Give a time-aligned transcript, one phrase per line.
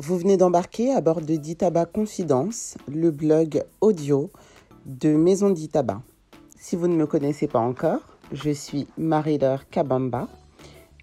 [0.00, 4.30] Vous venez d'embarquer à bord de Ditaba Confidence, le blog audio
[4.86, 6.02] de Maison Ditaba.
[6.56, 7.98] Si vous ne me connaissez pas encore,
[8.30, 10.28] je suis Marie-Laure Kabamba.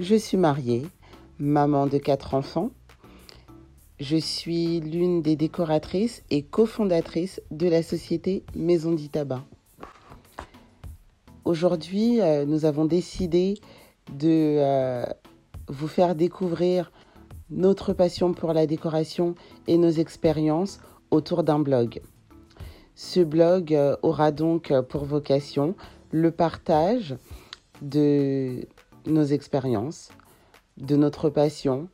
[0.00, 0.88] Je suis mariée,
[1.38, 2.72] maman de quatre enfants.
[4.00, 9.44] Je suis l'une des décoratrices et cofondatrices de la société Maison Ditaba.
[11.44, 13.54] Aujourd'hui, euh, nous avons décidé
[14.12, 15.06] de euh,
[15.68, 16.90] vous faire découvrir
[17.50, 19.34] notre passion pour la décoration
[19.66, 22.00] et nos expériences autour d'un blog.
[22.94, 25.74] Ce blog euh, aura donc pour vocation
[26.10, 27.16] le partage
[27.82, 28.66] de
[29.06, 30.10] nos expériences,
[30.76, 31.88] de notre passion,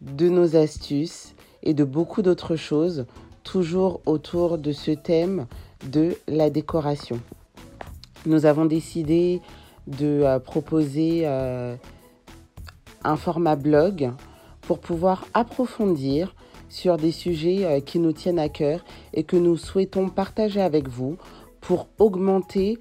[0.00, 3.06] de nos astuces et de beaucoup d'autres choses,
[3.44, 5.46] toujours autour de ce thème
[5.90, 7.20] de la décoration.
[8.26, 9.40] Nous avons décidé
[9.86, 11.74] de euh, proposer euh,
[13.02, 14.12] un format blog
[14.62, 16.34] pour pouvoir approfondir
[16.68, 20.88] sur des sujets euh, qui nous tiennent à cœur et que nous souhaitons partager avec
[20.88, 21.16] vous
[21.60, 22.78] pour augmenter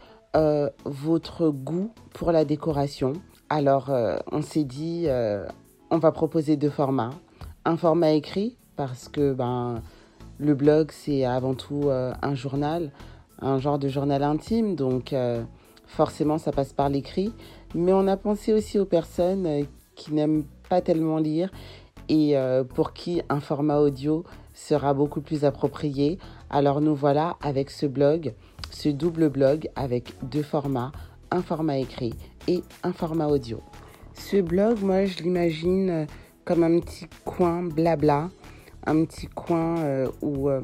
[0.86, 3.12] votre goût pour la décoration.
[3.50, 3.92] Alors,
[4.32, 5.08] on s'est dit,
[5.90, 7.10] on va proposer deux formats.
[7.66, 9.82] Un format écrit, parce que ben,
[10.40, 12.94] le blog, c'est avant tout un journal,
[13.42, 15.14] un genre de journal intime, donc
[15.86, 17.34] forcément ça passe par l'écrit.
[17.76, 19.66] Mais on a pensé aussi aux personnes
[20.02, 21.52] qui n'aiment pas tellement lire
[22.10, 26.18] et euh, pour qui un format audio sera beaucoup plus approprié.
[26.50, 28.34] Alors nous voilà avec ce blog,
[28.72, 30.92] ce double blog avec deux formats,
[31.30, 32.14] un format écrit
[32.48, 33.62] et un format audio.
[34.14, 36.08] Ce blog, moi je l'imagine
[36.46, 38.30] comme un petit coin blabla,
[38.88, 40.62] un petit coin euh, où euh,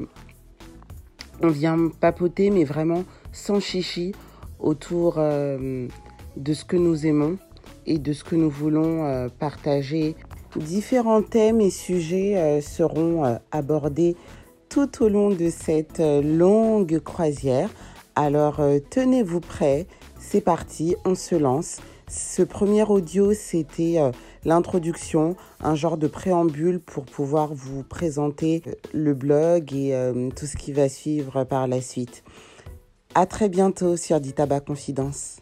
[1.42, 4.12] on vient papoter mais vraiment sans chichi
[4.58, 7.38] autour de ce que nous aimons
[7.86, 10.14] et de ce que nous voulons euh, partager.
[10.56, 14.16] Différents thèmes et sujets euh, seront euh, abordés
[14.68, 17.70] tout au long de cette longue croisière.
[18.14, 19.86] Alors tenez-vous prêts,
[20.18, 21.78] c'est parti, on se lance.
[22.06, 23.96] Ce premier audio, c'était
[24.44, 28.62] l'introduction, un genre de préambule pour pouvoir vous présenter
[28.92, 29.94] le blog et
[30.36, 32.22] tout ce qui va suivre par la suite.
[33.14, 35.38] À très bientôt sur Ditaba Confidence.